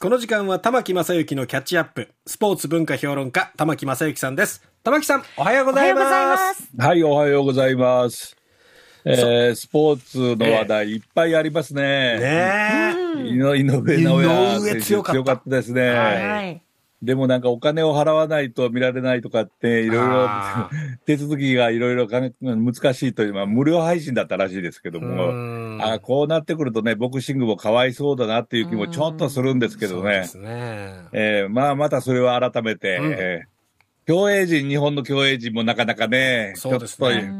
[0.00, 4.62] この時間は玉木正幸のキャッチアップ、スポーツ文化評論家、玉木正幸さんです。
[4.84, 6.68] 玉木さん、おはようございます。
[6.78, 8.36] はい、おはようございます。
[9.04, 11.82] えー、スポーツの話題いっぱいありますね。
[11.82, 13.22] ねえ。
[13.22, 15.90] 井上直哉選手強かったですね。
[15.90, 16.67] はい
[17.00, 20.28] でもなんかお金を払わないと見られないとかって、いろいろ
[21.06, 30.28] 手続きがいろいろ難しいという、まあ無料配信だったらしいですけども、あこうなってくるとね、ボクシングもかわいそうだなっていう気もちょっとするんですけどね。
[30.34, 37.32] ねえー、まあまたそれは改めて、うん、えー、競泳陣、日本の競泳陣もなかなかね、そうですね。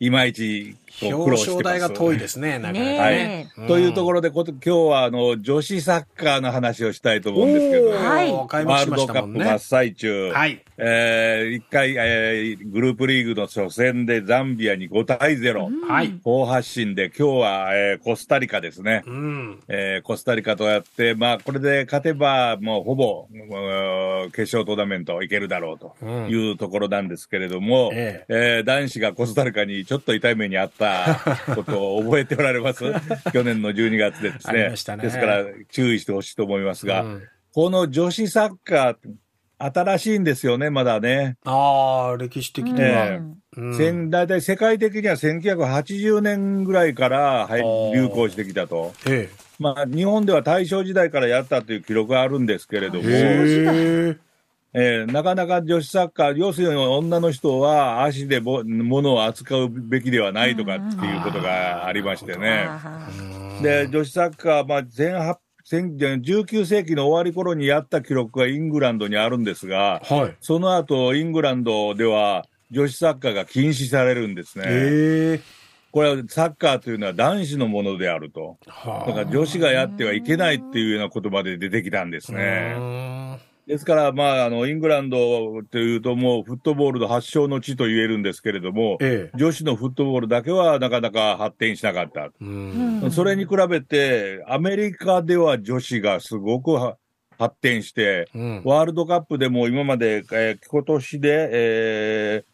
[0.00, 0.74] いまいち。
[1.00, 3.50] 表彰台が遠いですね、なかなかね。
[3.56, 3.68] はい。
[3.68, 19.60] というところで、今日はあの女子サッカーの話をしたいと思うんですけど、はい、ワールドカップ真っ最中、はい、えー、一回、えー、グループリーグの初戦でザンビアに5対0、はい、好発進で、今日は、えー、コスタリカですね、うん。
[19.68, 23.28] えー、コスタリカとやって、まあ、これで勝てば、もうほぼ、
[24.32, 25.94] 決勝トーナメントいけるだろうと
[26.28, 28.24] いうところなんですけれども、うん、え。
[28.28, 30.81] えー、男子がコスタリカにちょっと痛い目にあった
[31.54, 32.84] ことを覚えておられます？
[33.32, 34.70] 去年の12月でですね。
[34.96, 35.02] ね。
[35.02, 38.96] ですから、注意してほしいと思いますが、うん、この女子サッカー、
[39.58, 41.36] 新しいんですよね、まだね。
[41.44, 43.20] ああ、歴史的には。
[43.56, 47.62] うん、大体世界的には1980年ぐらいから、はい、
[47.94, 48.92] 流行してきたと。
[49.06, 53.02] ええ、まあ、日本では大正時代からやったという記録があるんですけれども、
[54.74, 62.68] えー、なかなか女子サッカー、要するに女の人は足でも物を扱うべきではないとかっていうことがありましてね。
[63.62, 65.36] で、女子サッカー、まあ、前半
[65.70, 75.40] 19世紀の終わり頃にやった記録がイングランドにあるんですが、はい、その後イングランドでは女子サッカーが禁止されるんですね。
[75.92, 78.56] これはサッカーというのは男子のものであると。
[78.66, 82.74] だから女子がやってはいけないっていうような言葉で出てきたんですね。
[83.66, 92.30] ですから、まあ、あの、イングランドというともうフットボールの発祥の地と言えるんですけれども、ええ、女子のフットボールだけはなかなか発展しなかった。
[93.10, 96.76] それに比べて、アメリカでは女子がすごく
[97.38, 102.44] 発展して、うん、ワールドカップでも今まで、えー、今年で、え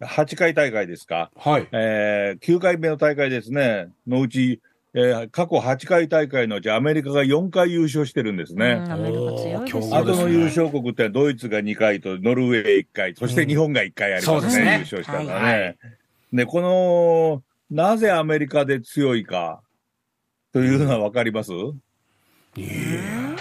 [0.00, 1.30] ー、8回大会ですか。
[1.36, 1.68] はい。
[1.72, 3.88] えー、9回目の大会ですね。
[4.06, 4.60] のうち、
[4.92, 8.84] えー、過去8回大会のうちアメリカが4回優勝してるんですね。
[8.90, 9.96] アメリカ強いですね。
[9.96, 15.32] 後の優勝国ってドイツが2回とノルウェー1回、そして日本が1回ありますね、うん、優勝したからね。
[15.32, 15.76] はい、
[16.32, 19.62] で、この、なぜアメリカで強いか
[20.52, 21.52] というのはわかります？
[22.58, 22.64] ええ。
[22.64, 23.36] ー、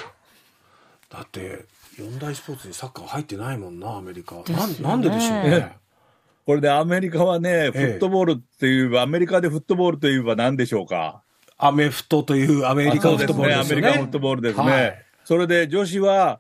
[1.10, 1.66] だって、
[1.98, 4.36] 四大スポーツにサッカー入ってないもんな、アメリカ。
[4.36, 5.78] ななんででしょうね。
[6.46, 11.24] これでアメリカはね、フットボールって言えば、アメリカでフットボールといえば何でしょうか？
[11.62, 13.80] アメフトというアメリカフットボールですね。
[13.80, 14.72] アメリカフットボールですね。
[14.72, 16.40] はい、それで女子は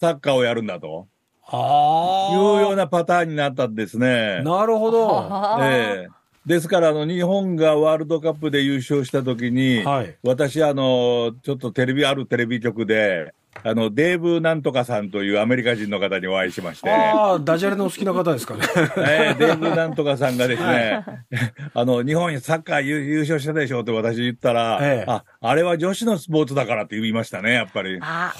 [0.00, 1.06] サッカーをやるんだと。
[1.46, 2.34] ああ。
[2.34, 4.42] いうようなパターンになったんですね。
[4.42, 5.28] なるほど。
[5.62, 13.32] ええですから、あの、日本がワールドカップで優勝したときに、はい、私、あの、ちょっとテレビ、あるテレビ局で、
[13.62, 16.90] あの、デーブなんとかさんというアメリカ人の方にお会いしまして。
[16.90, 18.60] ああ、ダジャレのお好きな方ですかね。
[18.98, 27.98] えー、デーブなんとかさんがですね、はい、あの、日本サッカー優勝したでしょうって私言ったら、ええ、あ、あれは女子のスポーツだからって言いましたね、やっぱり。
[28.00, 28.32] は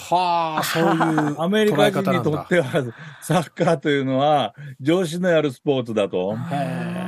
[0.58, 2.84] あ、そういう アメリカ人にとっては、
[3.22, 6.36] サッカーというのは女子のやるスポーツだと。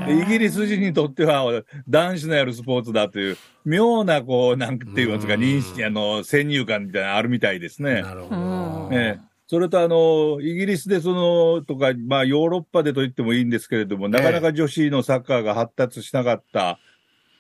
[0.09, 8.03] イギリス人にとっては男子のやるスポーツだという、妙な、こう、なんて言いますか、認識、あの、先入観みたいなのあるみたいですね。
[8.03, 8.89] なるほど。
[8.93, 16.81] ええそれとあの、イギリスでその、とか、まあヨーロッパでと言ってもいいんですけれども、なかなか女子のサッカーが発達しなかった。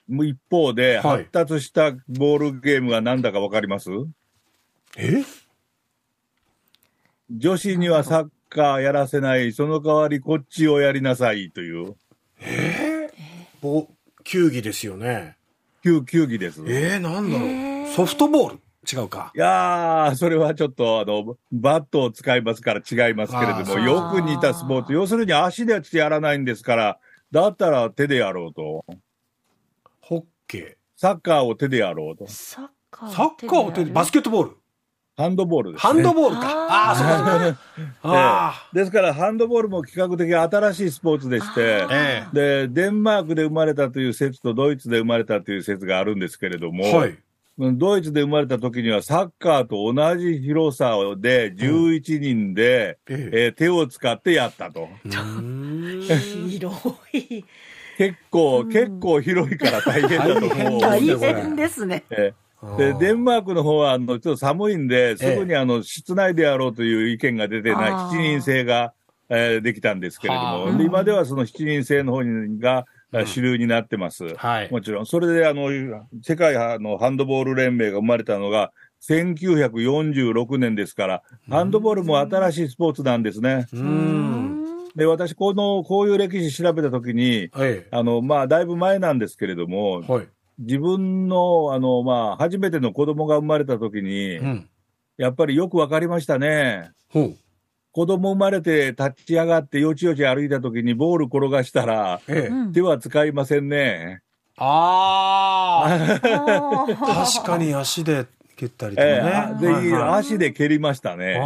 [0.08, 3.90] 一方で、発達したボールゲームが何だかわかります、
[4.96, 5.24] え？
[7.28, 11.96] 女子にはサッカーやらせない、その代わりこっちをやりなさいという。
[12.40, 13.86] えー、
[14.24, 15.36] 球技ですよね。
[15.82, 16.62] 球、球技です。
[16.66, 17.94] えー、なんだろう？
[17.94, 18.60] ソフトボール？
[18.88, 19.32] 違うか。
[19.34, 24.92] いやー、それはちょっと、あの、バットを使いますから違いますけれども、よく似たスポーツ。
[24.92, 26.98] 要するに足でやらないんですから、
[27.32, 28.84] だったら手でやろうと。
[30.00, 31.00] ホッケー。
[31.00, 32.26] サッカーを手でやろうと。
[32.28, 34.56] サッカーサッカーを手で、バスケットボール？
[35.16, 36.66] ハンドボールです、ね、ハンドボールか。
[36.68, 37.58] ああ、そうか。
[38.02, 41.86] あですから、ハンドボールも比較的新しいスポーツでして、
[42.34, 47.16] で、デンマークで生まれたという説とドイツで生まれたという説があるんですけれども、はい、
[47.58, 54.90] ドイツで生まれた時にはサッカーと同じ広さで11人で、うん、ええー、手を使ってやったと。
[56.50, 56.76] 広
[57.14, 57.42] い。
[57.96, 60.80] 結構、結構広いから大変だと思う。
[60.82, 62.04] 大変ですね。
[62.10, 62.45] えー
[62.78, 68.92] で、デンマークの方は、あの、ちょっと寒いんで、すぐにあの、室内でやろうという意見が出てない、7人制が、
[69.28, 72.22] えー、できたんですけれども、で今ではその7人制の方
[72.58, 72.86] が、
[73.24, 74.24] 主流になってます。
[74.24, 75.06] うんはい、もちろん。
[75.06, 75.70] それで、あの、
[76.22, 78.72] 世界のハンドボール連盟が生まれたのが、
[79.08, 83.66] 1946年ですから、ハンドボールも新しいスポーツなんですね。
[84.96, 94.68] で、私、この、こういう歴史調べたときに、はい、あの、まあ、だいぶ前なんですけれども、はい、自分の、あの、まあ、初めての子供が生まれたときに、うん、
[95.16, 96.90] やっぱりよくわかりましたね。
[97.92, 104.20] 子供生まれて立ち上がってよちよち歩いたときにボール転がしたら、ええ、手は使いませんね。
[104.58, 106.86] ああ
[107.32, 108.26] 確かに足で
[108.56, 109.12] 蹴ったりとかね。
[109.14, 111.40] えー、で、はいはい、足で蹴りましたね。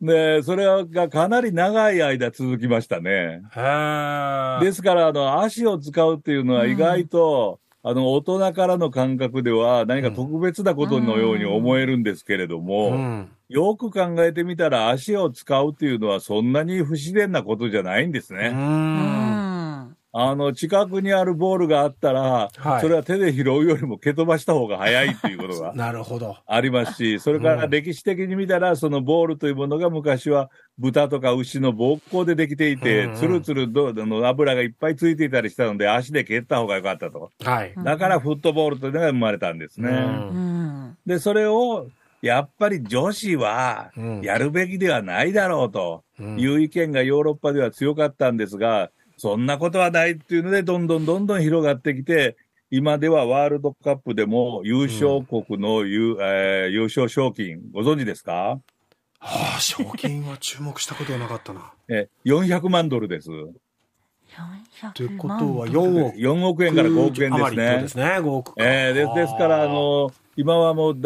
[0.00, 3.42] で、それがかなり長い間続きましたね。
[4.62, 18.50] ですから、あの、足を使うっていうのは意外と、うん、あの、大人からの感覚では何か特別なことのように思えるんですけれども、うん、よく考えてみたら足を使うっていうのはそんなに不自然なことじゃないんですね。
[20.12, 25.72] うんあの、近くにあるボールがあったら、はい、それは手で拾うよりも蹴飛ばした方が早いっていうことが。
[25.76, 26.36] なるほど。
[26.44, 37.30] ありますし、それから歴史的に見たら、そのボールというものが昔は豚とか牛の膀胱でできていて、つるつるどの油がいっぱいついていたりしたので、足で蹴った方が良かったと。
[37.44, 37.74] はい。
[37.76, 39.90] だからフットボールというのが生まれたんですね。
[41.06, 41.86] で、それを、
[42.20, 43.92] やっぱり女子は
[44.22, 48.90] やるべきではないだろうという意見がヨーロッパでは強かったんですが、
[49.20, 52.38] そんなことはないっていうので、どんどんどんどん広がってきて、
[52.70, 58.32] 今ではワールドカップでも優勝国の優うん、えー、優勝賞金、ご存知ですか？
[58.32, 58.60] は
[59.18, 61.70] あ、賞金は注目したことはなかったな。
[61.88, 63.28] え、400万ドルです。
[64.94, 67.82] ということは4億 ,4 億円から5億円ですね。
[67.82, 70.96] ですね、5億えー、ですですから、あの、今はもう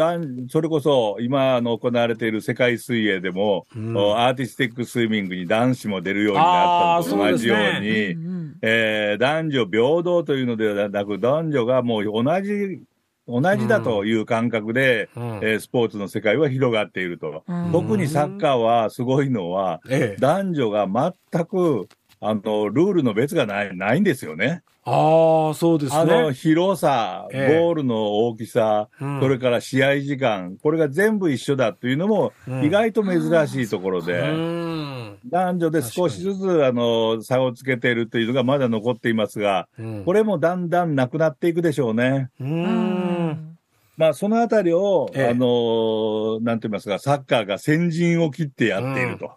[0.48, 8.56] それこそ今の行われている世界水泳でも、うん、アーティスティックスイミングに男子も出るようになったのと同じように、うね。
[8.62, 12.80] えー、男女平等というのではなく、男女がもう同じ
[13.26, 17.42] 同じだという感覚で、うん、えー、スポーツの世界は広がっていると。
[17.48, 21.88] うん、特にサッカーはすごいのは、ええ、男女が全く
[22.26, 24.62] あのルールの別がないないんですよね。
[24.86, 25.98] ああ、そうですね。
[25.98, 32.32] あの、広さ、えー、ゴールの大きさ、うん、それから試合時間、これが全部一緒だというのも、
[32.62, 42.28] 意外と珍しいところで、うん、男女で少しずつ、あの、差をつけているというのがまだ残っていますが、うん、これもだんだんなくなっていくでしょうね。
[42.38, 43.56] うん
[43.96, 49.32] まあ、そのあたりを、ええ、あの、なんて言いますか、サッカーが先陣を切ってやっていると。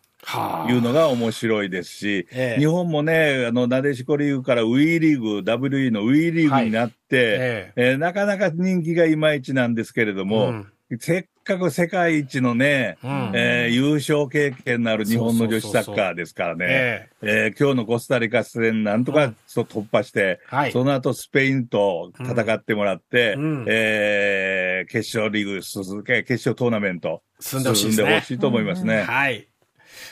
[0.69, 7.91] いうのが面白いですし、ええ、日本もね、あの、なでしこリーグから WE リーグ、WE の WE リーグになって、はい、ええ。
[7.93, 17.53] ー、なかなか人気がいまいちなんですけれども、うん、せっかく世界一のね、うん、えー、優勝経験のある日本の女子サッカーですからね、ええ。
[17.55, 29.03] ー、今日のコスタリカ戦なんとか突破して、うんはい、その後スペインと戦ってもらって、うん、えー、決勝リーグ続け、決勝トーナメント進んでほしい、ね、しいと思いますね。
[29.03, 29.47] はい。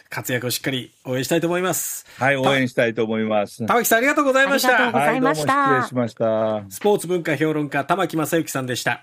[0.10, 2.06] 活躍をしっかり応援したいと思います。
[2.18, 3.66] はい、応援したいと思います。
[3.66, 4.70] 玉木さんありがとうございました。
[4.70, 5.54] ありがとうございました。
[5.54, 6.64] はい、失礼しました。
[6.70, 8.94] スポーツ文化評論家、玉木正幸さんでした。